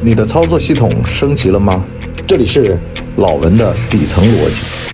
[0.00, 1.84] 你的操作系统升级了吗？
[2.24, 2.78] 这里是
[3.16, 4.92] 老文的底层逻辑。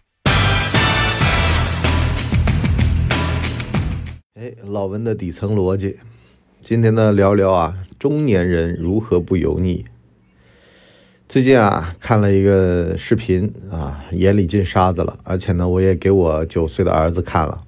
[4.41, 5.99] 哎，老文的底层逻辑，
[6.63, 9.85] 今天呢聊聊啊，中年人如何不油腻。
[11.29, 17.61] 最近啊看了一个视频啊，眼里进沙子了，而且呢我也给我九岁的儿子看了，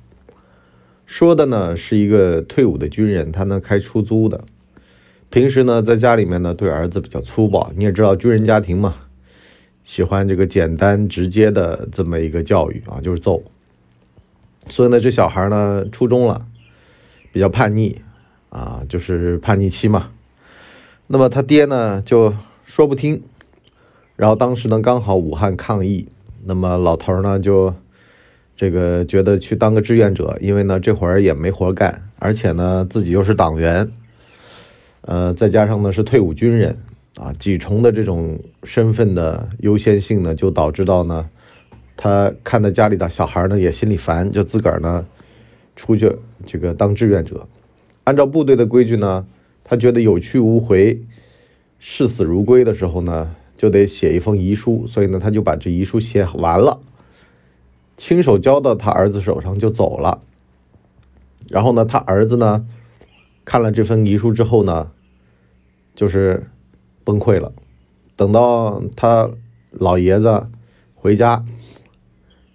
[1.04, 4.42] 说的呢是一个退伍的军人，他呢开出租的。
[5.30, 7.70] 平时呢，在家里面呢，对儿子比较粗暴。
[7.76, 8.94] 你也知道，军人家庭嘛，
[9.84, 13.42] 喜欢这个简单直接的这么一个教育啊，就是揍。
[14.68, 16.46] 所以呢，这小孩呢，初中了，
[17.32, 18.00] 比较叛逆
[18.48, 20.10] 啊，就是叛逆期嘛。
[21.08, 22.32] 那么他爹呢，就
[22.64, 23.22] 说不听。
[24.14, 26.08] 然后当时呢，刚好武汉抗疫，
[26.44, 27.74] 那么老头呢，就
[28.56, 33.92] 这个觉得去当个志愿者，因为呢，这会儿也没活干，而且呢，自己又是党员。
[35.06, 36.76] 呃，再加上呢是退伍军人
[37.16, 41.30] 啊，几重的这种身份的优先性呢，就导致到呢，
[41.96, 45.06] 他看到家里的小孩呢也心里烦，就自个儿呢
[45.76, 46.12] 出去
[46.44, 47.46] 这个当志愿者。
[48.02, 49.24] 按照部队的规矩呢，
[49.62, 51.00] 他觉得有去无回、
[51.78, 56.80] 视死如归的时候呢，就得写一封遗书，所以呢，他就把这遗书写完了，
[57.96, 60.20] 亲手交到他儿子手上就走了。
[61.48, 62.66] 然后呢，他儿子呢
[63.44, 64.90] 看了这份遗书之后呢。
[65.96, 66.46] 就是
[67.02, 67.52] 崩溃了。
[68.14, 69.28] 等到他
[69.70, 70.46] 老爷子
[70.94, 71.44] 回家，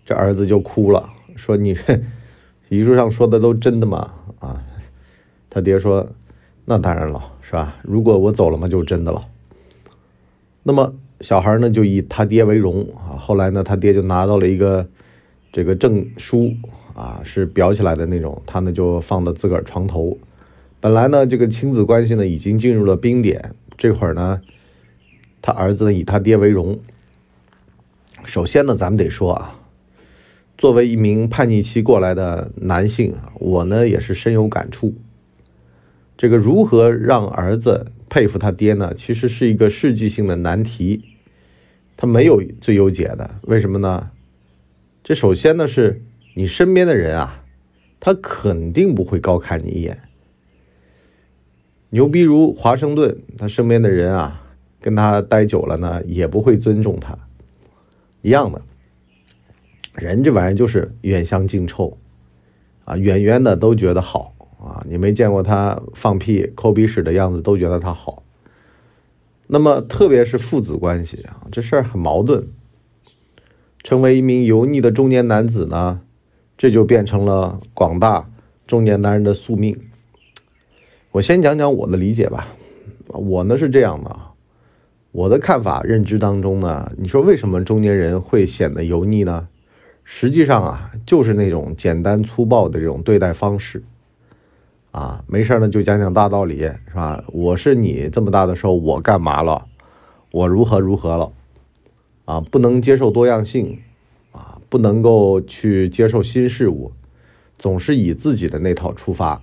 [0.06, 1.75] 这儿子就哭了，说：“你
[2.69, 4.64] 遗书上说的都真的吗？”啊，
[5.50, 6.08] 他爹说
[6.66, 7.75] ：“那当然了，是吧？
[7.84, 9.22] 如果我走了嘛，就是真的了。”
[10.64, 13.17] 那么小孩呢，就以他爹为荣啊。
[13.17, 14.88] 后来呢，他爹就拿到了一个
[15.52, 16.53] 这个证书
[16.94, 20.17] 啊，是裱起来的那种，他呢就放到自个儿床头。
[20.82, 23.54] 本来呢，这个亲子关系呢已经进入了冰点。
[23.78, 24.42] 这会儿呢，
[25.40, 26.80] 他儿子呢以他爹为荣。
[28.26, 29.59] 首先呢，咱们得说啊，
[30.58, 34.96] 作为一名叛逆期过来的男性啊，我呢也是深有感触。
[36.18, 38.91] 这个如何让儿子佩服他爹呢？
[38.96, 41.03] 其实是一个世纪性的难题，
[41.96, 43.36] 他没有最优解的。
[43.44, 44.09] 为什么呢？
[45.03, 46.02] 这首先呢是
[46.34, 47.44] 你身边的人啊，
[48.00, 50.02] 他肯定不会高看你一眼。
[51.91, 54.41] 牛逼如华盛顿，他身边的人啊，
[54.79, 57.18] 跟他待久了呢，也不会尊重他。
[58.22, 58.62] 一样的，
[59.96, 61.97] 人这玩意儿就是远香近臭，
[62.85, 68.23] 啊，远远的都觉得好啊，你没见过他放屁、抠鼻屎的样子，都觉得他好。
[69.47, 72.47] 那么，特别是父子关系啊，这事儿很矛盾。
[73.84, 76.00] 成为一名油腻的中年男子呢，
[76.58, 78.29] 这就变成了广大
[78.66, 79.75] 中年男人的宿命。
[81.11, 82.47] 我先讲讲我的理解吧，
[83.07, 84.16] 我呢是这样的，
[85.11, 89.49] 我的看法认知当中呢，你说为什么中年人会显得油腻呢？
[90.05, 93.83] 实际上啊，就是那种简单粗暴的这种对待方式，
[94.91, 97.22] 啊，没事呢就讲讲大道理是吧？
[97.28, 99.66] 我是你这么大的时候，我干嘛了？
[100.31, 101.29] 我如何如何了？
[102.23, 103.78] 啊，不能接受多样性，
[104.31, 106.93] 啊，不能够去接受新事物，
[107.59, 109.41] 总是以自己的那套出发。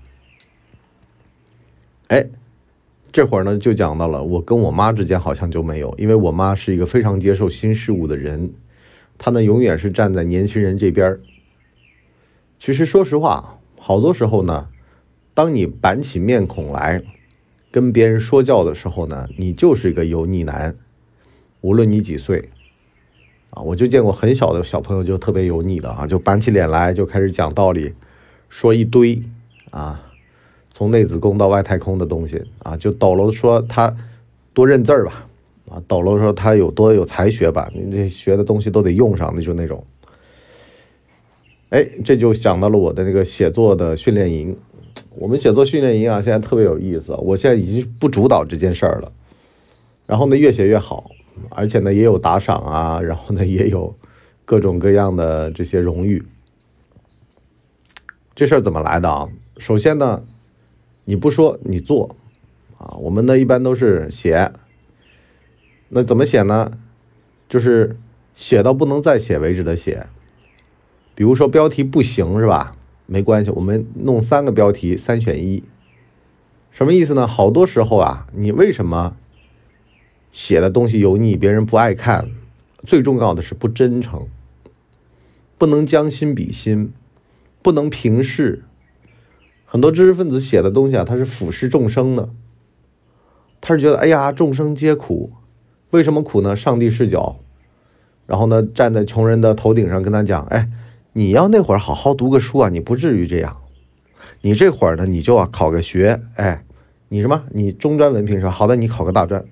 [2.09, 2.27] 哎，
[3.13, 8.51] 这会儿呢就讲到了，我跟我妈之间好像就没有，因为我妈是一个非常接受新事物的人，
[9.19, 11.19] 她呢永远是站在年轻人这边
[12.59, 14.69] 其实说实话，好多时候呢，
[15.35, 17.03] 当你板起面孔来
[17.71, 20.75] 跟别人说教的时候呢，你就是一个油腻男，
[21.61, 22.49] 无论你几岁
[23.51, 27.93] 啊，我就见过很小的小朋友就特别油腻的啊，就板起脸来就开始讲道理，
[28.49, 29.23] 说一堆
[29.71, 30.08] 啊。
[30.79, 33.93] 从内子宫到外太空的东西啊，就抖搂说他
[34.55, 35.27] 多认字儿吧，
[35.69, 39.85] 啊，抖搂说他有多有才学吧，你这学的东西都得用上，那就那种。
[41.71, 44.57] 哎，这就想到了我的那个写作的训练营。
[45.17, 47.13] 我们写作训练营啊，现在特别有意思。
[47.15, 49.11] 我现在已经不主导这件事儿了，
[50.07, 51.11] 然后呢，越写越好，
[51.57, 53.93] 而且呢，也有打赏啊，然后呢，也有
[54.45, 56.25] 各种各样的这些荣誉。
[58.37, 59.29] 这事儿怎么来的啊？
[59.59, 60.23] 首先呢。
[61.09, 62.15] 你不说，你做，
[62.77, 64.53] 啊，我们呢一般都是写，
[65.89, 66.73] 那怎么写呢？
[67.49, 67.97] 就是
[68.35, 70.07] 写到不能再写为止的写。
[71.15, 72.77] 比如说标题不行是吧？
[73.07, 75.65] 没关系，我们弄三个标题，三选一。
[76.73, 77.27] 什么意思呢？
[77.27, 79.17] 好多时候啊，你为什么
[80.31, 82.29] 写的东西油腻，别人不爱看？
[82.85, 84.29] 最重要的是不真诚，
[85.57, 86.93] 不能将心比心，
[87.63, 88.65] 不能平视。
[89.71, 92.31] 很多知识分子写的东西啊，他是俯视众生的，
[93.61, 95.31] 他是觉得，哎呀，众生皆苦，
[95.91, 96.57] 为什么苦呢？
[96.57, 97.37] 上帝视角，
[98.25, 100.71] 然后呢，站在穷人的头顶上跟他讲，哎，
[101.13, 103.59] 你要那会儿好好读个书啊，你不至于这样，
[104.41, 106.65] 你这会儿呢，你就要考个学，哎，
[107.11, 107.43] 你什么？
[107.51, 108.51] 你中专文凭是吧？
[108.51, 109.45] 好的，你考个大专，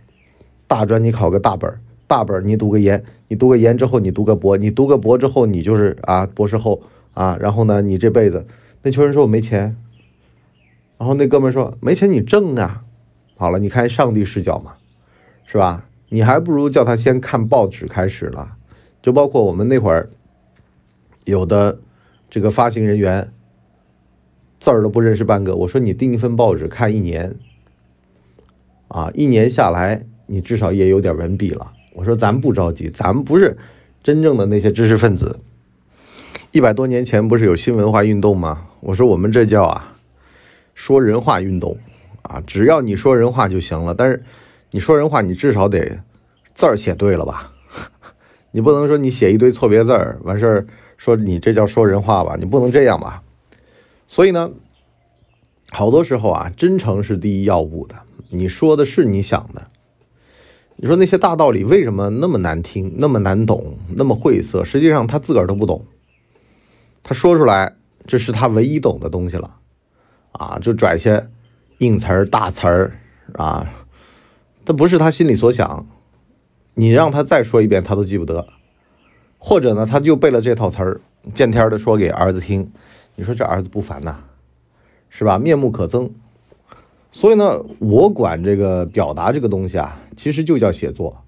[0.66, 1.70] 大专你考个大本，
[2.06, 6.80] 大本你读个研，你读个研之后你读个博，你读个博之后你就是啊博士后
[7.12, 8.46] 啊，然后呢，你这辈子，
[8.80, 9.76] 那穷人说我没钱，
[10.98, 12.82] 然后那哥们说没钱你挣啊。
[13.37, 14.75] 好了，你看上帝视角嘛，
[15.44, 15.84] 是吧？
[16.08, 18.56] 你还不如叫他先看报纸开始了，
[19.02, 20.08] 就包括我们那会儿
[21.25, 21.81] 有的
[22.31, 23.32] 这个发行人员
[24.60, 25.56] 字儿都不认识半个。
[25.56, 27.37] 我说你订一份报纸看一年，
[28.88, 31.72] 啊，一年下来你至少也有点文笔了。
[31.93, 33.58] 我说咱不着急，咱们不是
[34.02, 35.40] 真正的那些知识分子。
[36.52, 38.69] 一百多年前不是有新文化运动吗？
[38.81, 39.95] 我说我们这叫啊
[40.76, 41.76] 说人话运动。
[42.23, 43.94] 啊，只要你说人话就行了。
[43.94, 44.23] 但是
[44.73, 46.00] 你说人话，你至少得
[46.55, 47.52] 字儿写对了吧？
[48.50, 52.37] 你不能说你写一堆错别字儿，完事儿说你这叫说人话吧？
[52.37, 53.23] 你不能这样吧？
[54.08, 54.50] 所以呢，
[55.70, 57.94] 好多时候啊，真诚是第一要务的。
[58.31, 59.70] 你说的是你想的。
[60.75, 64.64] 你说那些大道理为什么那么难听、那么难懂、那么晦涩？
[64.64, 65.87] 实际上他自个儿都不懂。
[67.05, 67.72] 他说出来，
[68.05, 69.58] 这是他唯一懂的东西了。
[70.38, 71.28] 啊，就拽些。
[71.78, 72.92] 硬词儿、大词儿
[73.34, 73.66] 啊，
[74.64, 75.86] 这不是他心里所想。
[76.74, 78.46] 你让他再说一遍，他都记不得。
[79.38, 81.00] 或者呢，他就背了这套词儿，
[81.34, 82.72] 见天的说给儿子听。
[83.14, 84.16] 你说这儿子不烦呐，
[85.10, 85.38] 是吧？
[85.38, 86.10] 面目可憎。
[87.12, 91.22] 所以呢，我管这个表达这个东西啊，其实就叫写作。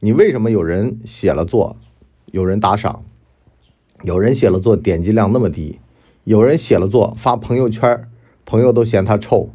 [0.00, 1.76] 你为什么有人写了作，
[2.26, 3.04] 有人打赏，
[4.02, 5.78] 有人写了作点击量那么低，
[6.24, 8.08] 有人写了作发朋友圈儿，
[8.50, 9.48] 朋友都嫌他臭。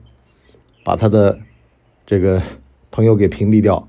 [0.86, 1.40] 把他的
[2.06, 2.40] 这个
[2.92, 3.88] 朋友给屏蔽掉，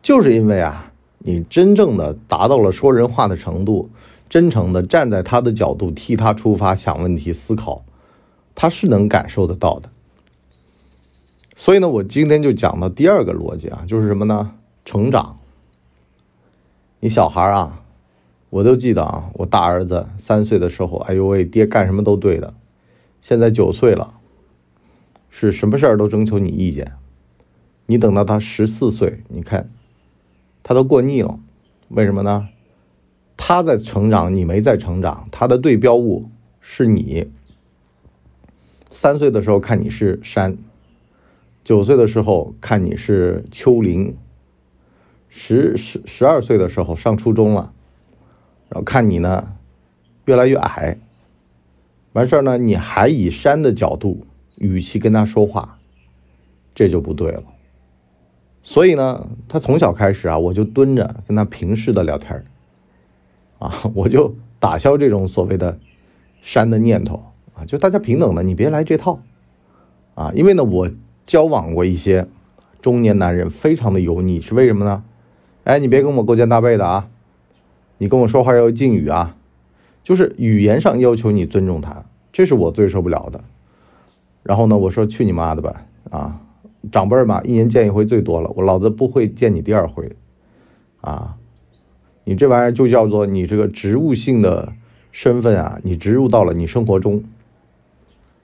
[0.00, 3.90] 就是因为啊，你真正的达到了说人话的程度，
[4.28, 7.84] 真诚的站在他的角度替他出发想问题思考，
[8.54, 9.90] 他是能感受得到的。
[11.56, 14.52] 所以呢，我今天就讲到第二个逻辑啊，就是什么呢？
[14.84, 15.40] 成长。
[17.00, 17.82] 你小孩啊，
[18.48, 22.54] 我都记得啊，我大儿子三岁的时候，哎呦喂，爹干什么都对的，
[23.20, 24.14] 现在九岁了。
[25.34, 26.92] 是什么事儿都征求你意见，
[27.86, 29.70] 你等到他十四岁，你看，
[30.62, 31.40] 他都过腻了，
[31.88, 32.50] 为什么呢？
[33.34, 36.28] 他在成长，你没在成长，他的对标物
[36.60, 37.32] 是你。
[38.90, 40.58] 三岁的时候看你是山，
[41.64, 44.14] 九岁的时候看你是丘陵，
[45.30, 47.72] 十十十二岁的时候上初中了，
[48.68, 49.56] 然后看你呢
[50.26, 50.98] 越来越矮，
[52.12, 54.26] 完事儿呢你还以山的角度。
[54.62, 55.78] 语气跟他说话，
[56.72, 57.42] 这就不对了。
[58.62, 62.44] 所以呢，他从小开始啊，我就蹲着跟他平视的聊天
[63.58, 65.76] 啊， 我就打消这种所谓的
[66.40, 67.24] 删的念头
[67.54, 69.20] 啊，就大家平等的，你别来这套
[70.14, 70.30] 啊。
[70.32, 70.88] 因为呢，我
[71.26, 72.28] 交往过一些
[72.80, 75.02] 中年男人，非常的油腻，是为什么呢？
[75.64, 77.08] 哎，你别跟我勾肩搭背的啊，
[77.98, 79.36] 你跟我说话要敬语啊，
[80.04, 83.42] 就是语言上要求你尊重他，这是我最受不了的。
[84.42, 85.84] 然后呢，我说去你妈的吧！
[86.10, 86.40] 啊，
[86.90, 90.10] 长辈嘛，一年见一回最多了，我老子不会见你第二回，
[91.00, 91.36] 啊，
[92.24, 94.72] 你这玩意儿就叫做你这个职务性的
[95.10, 97.22] 身份啊，你植入到了你生活中，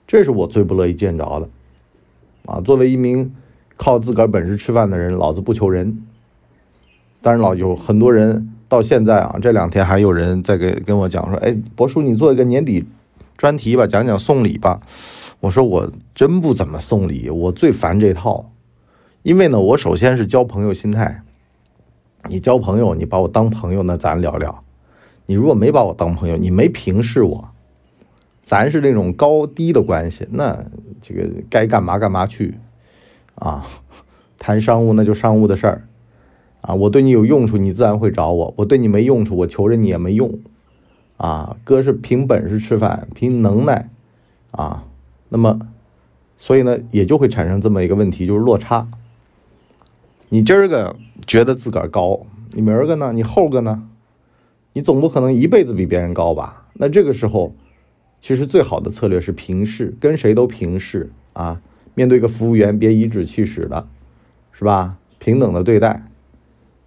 [0.07, 1.49] 这是我最不乐意见着的，
[2.45, 3.33] 啊，作为一名
[3.75, 6.01] 靠自个儿本事吃饭的人，老子不求人。
[7.21, 12.85] 当然，老有很多人到现在啊，这两天还有人在给跟我讲说，哎，博叔，你做一个年底
[13.35, 14.81] 专题吧，讲讲送礼吧。
[15.41, 18.51] 我说我真不怎么送礼，我最烦这套，
[19.23, 21.23] 因为呢，我首先是交朋友心态。
[22.25, 24.51] 你交朋友，你把我当朋友，那咱聊聊；
[25.25, 27.49] 你如果没把我当朋友，你没平视我，
[28.43, 30.65] 咱是那种高低的关系，那
[31.01, 32.55] 这个该干嘛干嘛去
[33.35, 33.65] 啊？
[34.37, 35.87] 谈商务那就商务的事儿
[36.59, 36.75] 啊。
[36.75, 40.37] 我对你有用处，你自然会找我；我对你没用处，我求着你也没用
[41.15, 41.55] 啊。
[41.63, 43.89] 哥是凭本事吃饭，凭能耐
[44.51, 44.83] 啊。
[45.29, 45.59] 那么，
[46.37, 48.87] 所以呢，也就会产生这么一个问题，就是落差。
[50.29, 50.95] 你今儿个
[51.25, 53.11] 觉得自个儿高，你明儿个呢？
[53.13, 53.83] 你后个呢？
[54.73, 56.67] 你总不可能一辈子比别人高吧？
[56.73, 57.53] 那这个时候，
[58.21, 61.61] 其实最好的策略是平视，跟谁都平视啊。
[61.95, 63.87] 面对个服务员，别颐指气使的，
[64.51, 64.97] 是吧？
[65.17, 66.03] 平等的对待。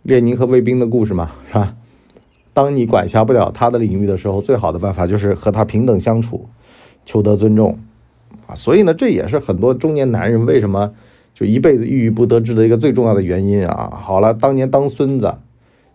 [0.03, 1.77] 列宁和卫兵的故事嘛，是吧？
[2.53, 6.49] 当你管辖不了他的领域的时候，最好的办法就是和他平等相处，
[7.05, 7.79] 求得尊重。
[8.55, 10.95] 所以呢，这也是很多中年男人为什么
[11.35, 11.43] 就。
[11.43, 13.99] 就一辈子郁郁不得志的一个最重要的原因啊。
[14.01, 15.35] 好了，当年当孙子，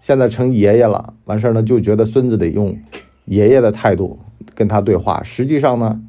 [0.01, 2.77] 现在成爷爷了，完事儿呢就觉得孙子得用
[3.23, 4.19] 爷爷的态度
[4.53, 5.23] 跟他对话。
[5.23, 6.01] 实际上呢，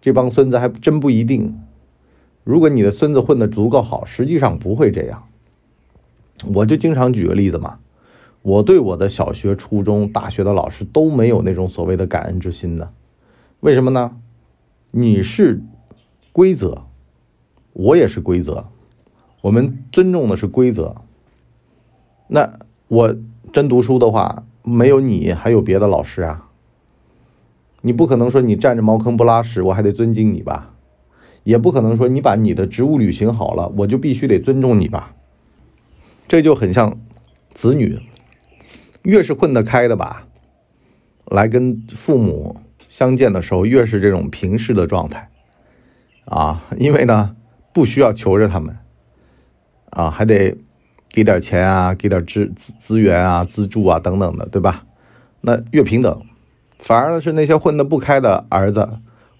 [0.00, 1.56] 这帮孙子还真不一定。
[2.42, 5.22] 如果你的孙子混得足够好，实际上不会这样。
[6.52, 7.78] 我就经常举个例子嘛，
[8.42, 12.90] 我对我的小学、初中、大学的老师都没有那种所谓的感恩之心的。
[13.60, 14.16] 为什么呢？
[14.90, 15.60] 你是
[16.32, 16.86] 规则，
[17.74, 18.68] 我也是规则，
[19.42, 20.96] 我们尊重的是规则。
[22.28, 22.58] 那
[22.88, 23.16] 我
[23.52, 26.48] 真读书的话，没有你还有别的老师啊。
[27.82, 30.74] 你不可能说你站着茅坑不拉屎，我还得尊敬你吧？
[31.44, 35.16] 也不可能说你把你的职务履行好了，我就必须得尊重你吧？
[36.28, 37.00] 这就很像
[37.52, 37.98] 子女，
[39.02, 40.28] 越是混得开的吧，
[41.26, 42.56] 来跟父母
[42.88, 45.31] 相见的时候，越是这种平视的状态
[46.24, 47.36] 啊，因为呢，
[47.72, 48.76] 不需要求着他们
[49.90, 50.56] 啊，还得
[51.10, 54.84] 给点钱啊，给点资资资源啊、资助啊等等的，对吧？
[55.40, 56.22] 那越平等，
[56.78, 58.88] 反而呢是那些混得不开的儿子。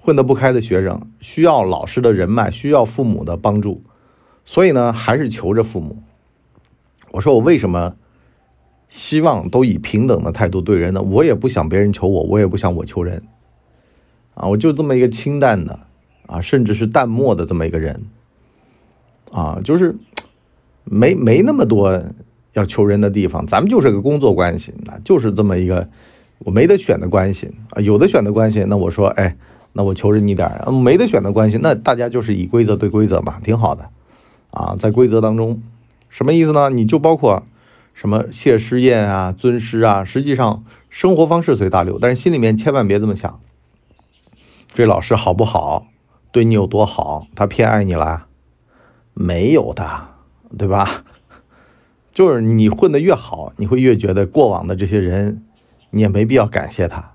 [0.04, 3.84] 混得不开的学生需要老师的人脉，需要父母的帮助，
[4.44, 6.02] 所以呢，还是求着父母。
[7.12, 7.94] 我说我为什么
[8.88, 11.00] 希望都以平等的态度对人呢？
[11.00, 13.22] 我也不想别人求我，我也不想我求人，
[14.34, 15.78] 啊，我就这么一个清淡的
[16.26, 18.02] 啊，甚至是淡漠的这么一个人，
[19.32, 19.96] 啊，就是
[20.84, 22.02] 没没那么多
[22.52, 25.88] 要求人的地方，咱们就是个工作关系，那就是这么一个
[26.38, 29.36] 我没得选的关系啊，有的选的关系，那我说，哎。
[29.74, 33.88] 那我求着你点儿，没得选的关系，那大家就是以规则对规则嘛，挺好的，
[34.50, 35.62] 啊，在规则当中，
[36.10, 36.68] 什么意思呢？
[36.68, 37.42] 你就包括
[37.94, 43.40] 什么谢师宴啊、尊师啊，实际上生活方式随大流，但是心里面千万别这么想，
[44.68, 45.86] 这老师好不好，
[46.32, 48.26] 对你有多好，他偏爱你了，
[49.14, 50.08] 没有的，
[50.58, 51.04] 对吧？
[52.12, 55.44] 就是你混得越好，你会越觉得过往的这些人，
[55.90, 57.12] 你也没必要感谢他。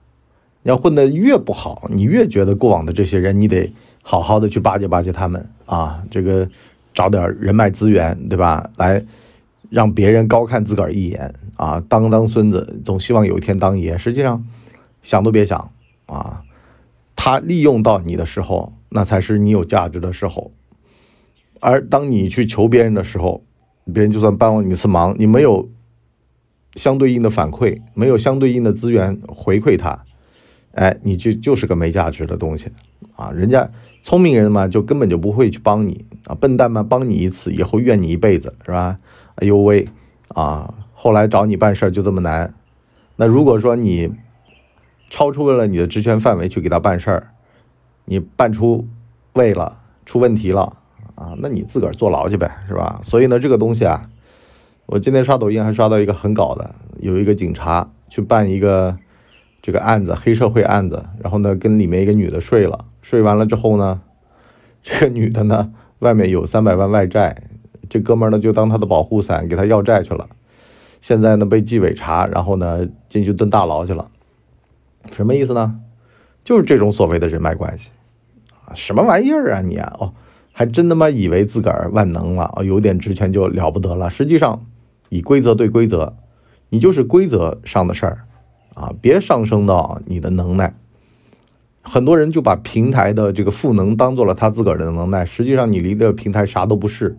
[0.64, 6.50] 你要混得越不好，你越觉得过往的这些人，你得好好的去巴结巴结他们啊，这个
[6.94, 8.70] 找点人脉资源，对吧？
[8.78, 9.04] 来
[9.70, 13.98] 让别人高看自个儿一眼啊，当当孙子，总希望有一天当爷。
[13.98, 14.46] 实际上
[15.04, 15.72] 想都别想
[16.08, 16.44] 啊，
[17.16, 20.52] 他利用到你的时候，那才是你有价值的时候。
[21.62, 23.44] 而当你去求别人的时候，
[23.94, 25.70] 别人就算帮了你一次忙，你没有
[26.74, 30.04] 相对应的反馈，没有相对应的资源回馈他。
[30.72, 32.72] 哎，你就就是个没价值的东西，
[33.16, 33.70] 啊，人家
[34.02, 38.98] 聪明人嘛，就根本就不会去帮你啊，笨蛋嘛，帮你一次以后怨你一辈子，是吧？
[39.36, 39.88] 哎呦喂，
[40.30, 42.52] 啊，后来找你办事就这么难，
[43.18, 44.12] 那如果说你
[45.12, 47.30] 超出了你的职权范围去给他办事儿，
[48.10, 48.88] 你办出
[49.34, 50.76] 位了，出问题了
[51.14, 53.00] 啊，那你自个儿坐牢去呗，是吧？
[53.04, 54.10] 所以呢，这个东西啊，
[54.88, 58.98] 我今天刷抖音还刷到一个很搞的，有一个警察去办一个。
[59.60, 64.00] 这个案子，黑社会案子，然后呢，跟里面一个女的睡了，睡完了之后呢，
[64.82, 67.44] 这个女的呢，外面有三百万外债，
[67.90, 70.30] 这哥们儿呢就当他的保护伞，给他要债去了，
[71.02, 74.10] 现在呢被纪委查，然后呢进去蹲大牢去了，
[75.12, 75.82] 什么意思呢？
[76.46, 77.90] 就是这种所谓的人脉关系，
[78.74, 80.14] 什么玩意儿啊你啊，哦，
[80.52, 84.66] 还真他妈以为自个儿万能了啊，有点职权就了不得了，实际上
[85.10, 86.16] 以规则对规则，
[86.70, 88.20] 你就是规则上的事儿。
[88.74, 90.76] 啊，别上升到你的能耐。
[91.82, 97.18] 很多人就把平台的这个赋能当做了他自个儿的能耐，实际上你离的平台啥都不是。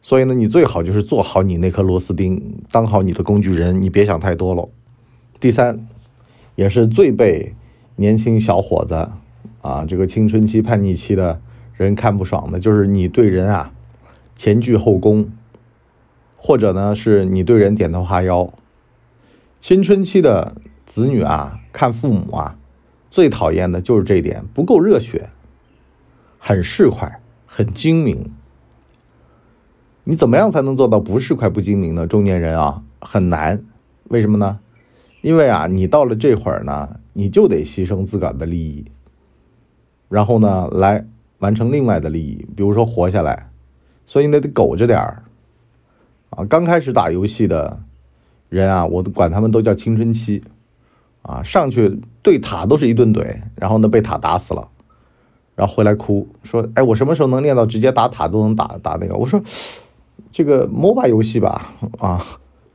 [0.00, 4.68] 所以呢，你最好就是做好你那颗螺丝钉，当好你的工具人，你别想太多了。
[5.40, 5.84] 第三，
[6.54, 7.56] 也是最被
[7.96, 9.10] 年轻小伙子
[9.64, 11.40] 啊，这个青春期叛逆期的
[11.72, 13.72] 人看不爽的，就是你对人啊
[14.36, 15.32] 前倨后恭，
[16.36, 18.52] 或者呢是你对人点头哈腰。
[19.60, 20.54] 青春期的。
[20.86, 22.56] 子女啊，看父母啊，
[23.10, 25.30] 最讨厌的就是这一点，不够热血，
[26.38, 27.14] 很市侩，
[27.46, 28.30] 很精明。
[30.04, 32.06] 你怎么样才能做到不市侩不精明呢？
[32.06, 33.64] 中年人啊，很难。
[34.04, 34.60] 为什么呢？
[35.22, 38.84] 因为啊，你到了这会儿呢，你就得牺牲自个儿的利益，
[40.14, 41.04] 然后呢，来
[41.38, 43.50] 完成另外的利益，比如说活下来。
[44.06, 45.24] 所以你得苟着点儿
[46.30, 46.44] 啊。
[46.44, 47.80] 刚开始打游戏的
[48.48, 50.42] 人啊，我管他们都叫青春期。
[51.22, 53.24] 啊，上去对塔都是一顿怼，
[53.56, 54.68] 然后呢被塔打死了，
[55.56, 59.42] 然后回来哭说：“哎，我什么时候能练到直接打塔都能打打那个？”我说
[60.30, 62.22] ：“这个 MOBA 游戏吧，啊，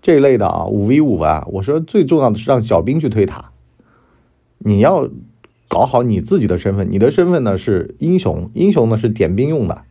[0.01, 3.51] 这一类的啊，五 v 五啊，我说最重要的是让小兵去推塔，
[4.57, 5.07] 你要
[5.69, 9.83] 搞好你自己的身份，你的身份呢是英雄，英雄呢是点兵用的，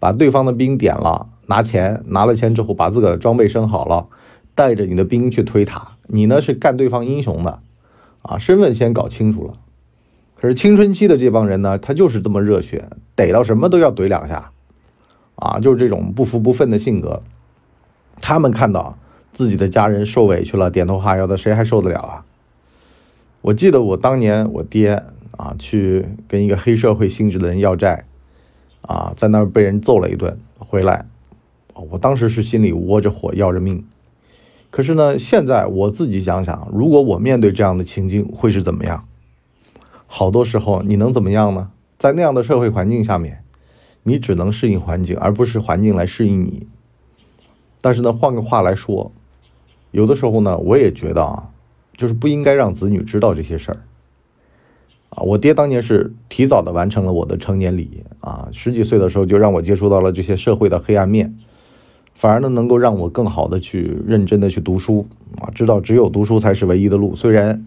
[0.00, 4.08] 把对方的兵点了，拿钱，拿了钱之后把自个的装备升好了，
[4.56, 7.60] 带着你的兵去推塔，你呢是干对方英雄的，
[8.22, 9.54] 啊，身份先搞清楚了。
[10.34, 14.50] 可是青春期的这帮人呢，他就是这么热血，逮到什么都要怼两下，
[15.36, 17.22] 啊，就是这种不服不忿的性格。
[18.20, 18.98] 他们看到
[19.32, 22.24] 自己的家人受委屈了，点头哈腰的，谁还受得了啊？
[23.42, 25.02] 我记得我当年我爹
[25.40, 28.04] 啊，去跟一个黑社会性质的人要债，
[28.82, 31.06] 啊，在那儿被人揍了一顿，回来，
[31.72, 33.82] 我当时是心里窝着火，要着命。
[34.70, 39.06] 可是呢，现在我自己想想，如果我面对这样的情境，会是怎么样？
[40.06, 41.70] 好多时候你能怎么样呢？
[41.98, 43.42] 在那样的社会环境下面，
[44.02, 46.66] 你只能适应环境，而不是环境来适应你。
[47.80, 49.10] 但是呢，换个话来说，
[49.90, 51.48] 有的时候呢，我也觉得啊，
[51.96, 53.78] 就是不应该让子女知道这些事儿。
[55.22, 61.34] 我爹当年是提早的完成了我的成年礼啊，十几岁的时候就让我接触到了这些社会的黑暗面，
[62.14, 65.06] 反而呢能够让我更好的去认真的去读书
[65.40, 67.14] 啊，知道只有读书才是唯一的路。
[67.14, 67.66] 虽然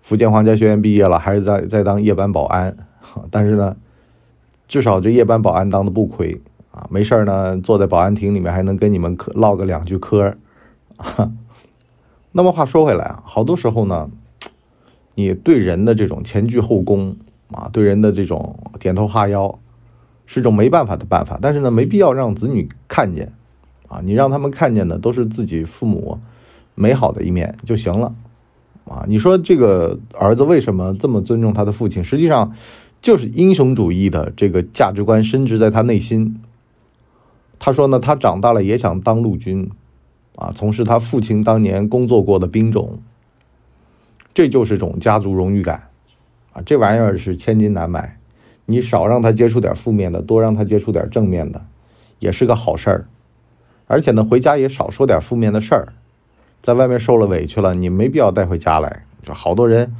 [0.00, 2.76] 福建皇家学院毕业了，还是在在当夜班保安，
[3.30, 3.76] 但是呢，
[4.66, 6.40] 至少这夜班保安当的不亏。
[6.72, 10.34] 啊，没事儿呢，坐在保安亭里面还能跟你们嗑唠个两句嗑
[10.96, 11.30] 啊。
[12.32, 14.08] 那么话说回来啊，好多时候呢，
[15.14, 17.16] 你对人的这种前倨后恭
[17.50, 19.58] 啊，对人的这种点头哈腰，
[20.24, 21.38] 是种没办法的办法。
[21.42, 23.30] 但是呢，没必要让子女看见
[23.88, 26.18] 啊，你让他们看见的都是自己父母
[26.74, 28.14] 美好的一面就行了
[28.86, 29.04] 啊。
[29.06, 32.02] 你说这个儿子为什么这么尊重他的父亲？
[32.02, 32.54] 实际上
[33.02, 36.40] 就是英雄主义的这个价值观深植在他内心。
[37.58, 39.70] 他说呢，他长大了也想当陆军，
[40.36, 42.98] 啊，从事他父亲当年工作过的兵种。
[44.34, 45.88] 这就是种家族荣誉感，
[46.52, 48.18] 啊，这玩意儿是千金难买。
[48.66, 51.60] 你少让他接触点负面的，多让他接触点正面的，
[52.18, 53.06] 也是个好事儿。
[53.86, 55.92] 而且呢，回家也少说点负面的事儿。
[56.62, 59.04] 在外面受了委屈了，你没必要带回家来。
[59.22, 59.94] 就好多人，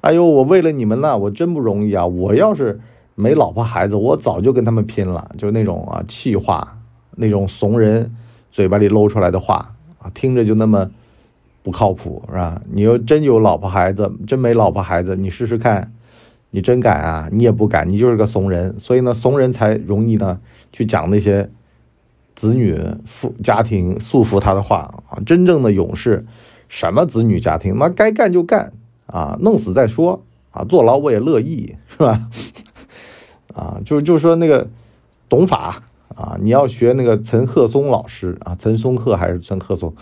[0.00, 2.06] 哎呦，我为了你们呢，我真不容易啊！
[2.06, 2.80] 我要是
[3.14, 5.30] 没老婆孩子，我早就跟他们拼了。
[5.38, 6.76] 就那种啊，气话。
[7.20, 8.14] 那种怂人
[8.52, 10.90] 嘴巴里露出来的话啊，听着就那么
[11.68, 12.62] 不靠谱，是吧？
[12.72, 15.92] 你要真有老婆孩子，真没老婆孩子，你试试看，
[16.48, 17.28] 你真敢啊？
[17.30, 18.80] 你也不敢，你就是个怂人。
[18.80, 20.40] 所以呢，怂人才容易呢
[20.72, 21.50] 去讲那些
[22.34, 25.20] 子女父家庭束缚他的话啊。
[25.26, 26.24] 真正的勇士，
[26.70, 28.72] 什么子女家庭，妈该干就干
[29.04, 32.30] 啊，弄死再说啊，坐牢我也乐意，是吧？
[33.54, 34.66] 啊，就就是说那个
[35.28, 35.82] 懂法。
[36.16, 39.94] 啊，你要学那个陈鹤松老师啊，陈松鹤还是陈鹤松，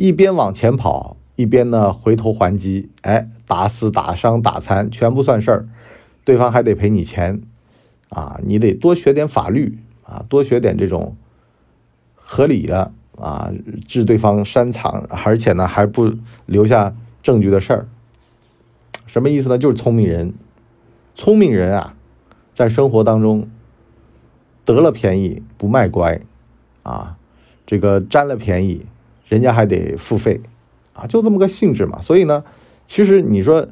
[0.00, 5.68] 一边往前跑，一边呢回头还击，哎，打死、打伤、打残全不算事儿，
[6.24, 7.42] 对方还得赔你钱，
[8.08, 11.14] 啊，你得多学点法律啊，多学点这种
[12.14, 13.52] 合理的啊，
[13.86, 16.10] 置对方山场，而且呢还不
[16.46, 17.88] 留下证据的事儿，
[19.06, 19.58] 什么意思呢？
[19.58, 20.32] 就是聪明人，
[21.14, 21.94] 聪明人啊，
[22.54, 23.46] 在生活当中。
[24.64, 26.20] 得了便宜不卖乖，
[26.84, 27.18] 啊，
[27.66, 28.86] 这个占了便宜，
[29.30, 30.42] 人家还得付费，
[30.92, 32.02] 啊，就这么个性质嘛。
[32.02, 32.44] 所以呢，
[32.86, 33.66] 其实你说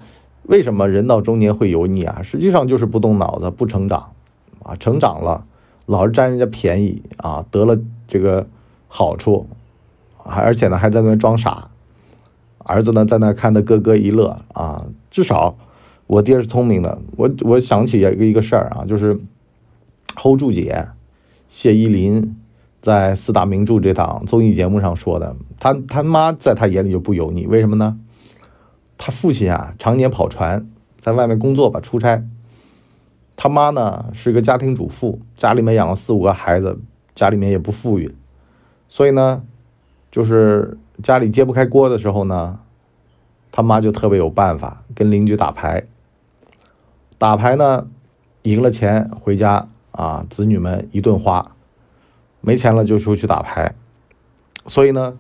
[0.45, 2.23] 为什么人到中年会油腻啊？
[2.23, 4.13] 实际上就是不动脑子，不成长，
[4.63, 5.45] 啊，成长了
[5.85, 8.47] 老是占人家便宜啊，得了这个
[8.89, 9.47] 好处，
[10.17, 11.69] 还而且呢还在那装傻，
[12.59, 14.87] 儿子呢在那看的咯咯一乐啊。
[15.11, 15.59] 至少
[16.07, 19.19] 我爹是聪明的，我我想起一个一个事儿啊，就是。
[20.21, 20.89] hold 住姐
[21.49, 22.35] 谢依霖
[22.81, 27.99] 在四大名著这档综艺节目上说的，他他妈在他眼里就不油腻，为什么呢？
[28.97, 30.69] 他父亲啊常年跑船，
[31.01, 32.25] 在外面工作吧出差，
[33.37, 36.79] 他妈呢是个家庭主妇，家里面养了四五个孩子，
[37.15, 38.15] 家里面也不富裕，
[38.89, 39.43] 所以呢，
[40.11, 42.61] 就是家里揭不开锅的时候呢，
[43.53, 45.85] 他妈就特别有办法，跟邻居打牌，
[47.19, 47.87] 打牌呢
[48.43, 49.69] 赢了钱回家。
[49.91, 51.45] 啊，子女们一顿花，
[52.41, 53.75] 没钱了就出去打牌。
[54.67, 55.17] 所以呢，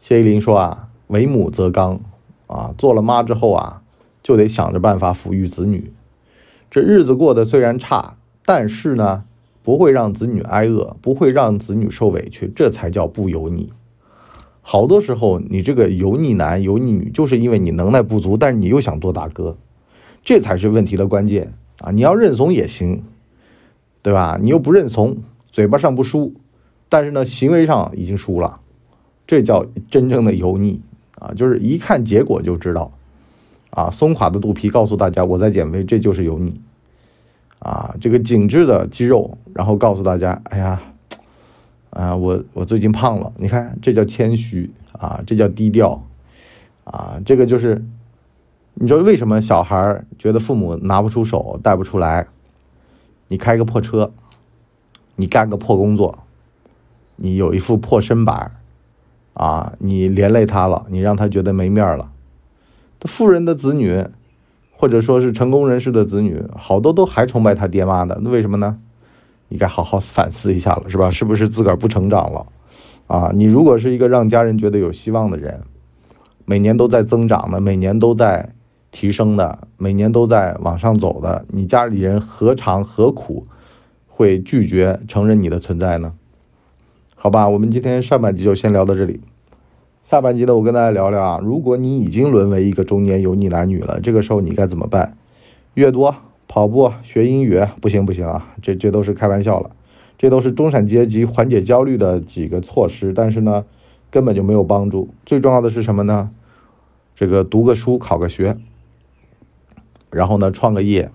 [0.00, 2.00] 谢依霖说啊，为母则刚
[2.46, 3.82] 啊，做了妈之后啊，
[4.22, 5.92] 就得想着办法抚育子女。
[6.70, 9.24] 这日子过得虽然差，但是呢，
[9.62, 13.72] 不会让子女挨饿，不会让子女受委屈，这才叫不油腻。
[14.62, 19.56] 好多时候，你这个油腻男、油腻女，就是因为你能耐不足，但是你又想做大哥，
[20.24, 21.90] 这才是问题的关键啊！
[21.90, 23.02] 你要认怂也行。
[24.04, 24.36] 对吧？
[24.42, 25.18] 你又不认怂，
[25.52, 26.34] 嘴巴上不输，
[26.88, 28.58] 但是呢，行为上已经输了，
[29.26, 30.80] 这叫真正的油腻
[31.18, 31.32] 啊！
[31.36, 32.90] 就是一看结果就知道，
[33.70, 36.58] 啊，松垮的肚皮告诉大家我在减肥，这就是油腻
[37.58, 40.80] 啊，这个紧致的肌肉，然后告诉大家，哎呀，
[41.90, 46.02] 啊，我我最近胖了，你看，这叫谦虚啊，这叫低调
[46.84, 47.84] 啊，这个就是，
[48.74, 52.26] 你知道为什么小孩觉得父母拿不出手，带不出来？
[53.28, 54.12] 你开个破车，
[55.22, 56.18] 你干个破工作，
[57.14, 58.50] 你有一副破身板
[59.34, 62.10] 啊，你连累他了，你让他觉得没面了。
[63.02, 64.04] 富人的子女。
[64.74, 68.76] 或者说是成功人士的子女，好多都还崇拜他爹妈的，那为什么呢？
[69.46, 71.08] 你该好好反思一下了，是吧？
[71.08, 72.44] 是不是自个儿不成长了？
[73.06, 75.60] 啊，你如果是一个让家人觉得有希望的人，
[76.46, 78.48] 每年都在增长的，每年都在
[78.90, 83.46] 提升的，每年都在往上走的，你家里人何尝何苦
[84.22, 86.14] 会拒绝承认你的存在呢？
[87.16, 89.20] 好吧，我们今天上半集就先聊到这里。
[90.04, 95.16] 下半集呢，我跟大家聊聊啊，如果你已经沦为一个中年油腻男女了，这个时候你该怎么办？
[95.74, 96.14] 阅读、
[96.46, 99.72] 跑步、学英语，不行不行啊，这这都是开玩笑了，
[100.16, 103.64] 这都是中产阶级缓解焦虑的几个措施，但是呢，
[104.08, 105.08] 根本就没有帮助。
[105.26, 106.30] 最重要的是什么呢？
[107.16, 108.56] 这个读个书，考个学，
[110.10, 111.10] 然后呢，创个业。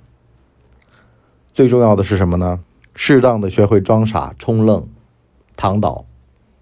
[1.54, 2.60] 最重要的是什么呢？
[3.00, 4.86] 适当的学会装傻、充愣、
[5.56, 6.04] 躺倒，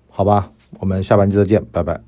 [0.10, 0.52] 好吧？
[0.80, 2.02] 我们下半集再见，拜拜。